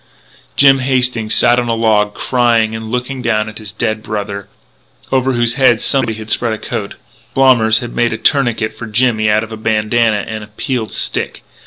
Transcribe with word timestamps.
Jimmy 0.55 0.81
Hastings 0.85 1.35
sat 1.35 1.59
on 1.59 1.67
a 1.69 1.75
log, 1.75 2.15
crying 2.15 2.75
and 2.75 2.89
looking 2.91 3.21
down 3.21 3.47
at 3.47 3.59
his 3.59 3.71
dead 3.71 4.01
brother, 4.01 4.47
over 5.11 5.33
whose 5.33 5.53
head 5.53 5.79
somebody 5.79 6.15
had 6.17 6.31
spread 6.31 6.53
a 6.53 6.57
coat. 6.57 6.95
Blommers 7.35 7.81
had 7.81 7.95
made 7.95 8.11
a 8.11 8.17
tourniquet 8.17 8.75
for 8.75 8.87
Jimmy 8.87 9.29
out 9.29 9.43
of 9.43 9.51
a 9.51 9.57
bandanna 9.57 10.25
and 10.27 10.43
a 10.43 10.47
peeled 10.47 10.91
stick. 10.91 11.43